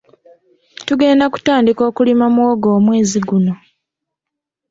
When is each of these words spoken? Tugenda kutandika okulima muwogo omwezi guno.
Tugenda 0.87 1.25
kutandika 1.33 1.81
okulima 1.89 2.25
muwogo 2.33 2.67
omwezi 2.77 3.19
guno. 3.29 3.53